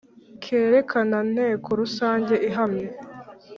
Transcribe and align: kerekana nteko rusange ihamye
kerekana 0.43 1.17
nteko 1.31 1.69
rusange 1.79 2.35
ihamye 2.49 2.87